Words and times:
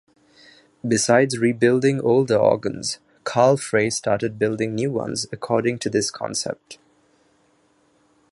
Besides 0.83 1.37
rebuilding 1.37 1.99
older 2.01 2.35
organs, 2.37 2.97
Carl 3.23 3.55
Frei 3.57 3.91
started 3.91 4.39
building 4.39 4.73
new 4.73 4.89
ones 4.91 5.27
according 5.31 5.77
to 5.77 5.91
this 5.91 6.09
concept. 6.09 6.79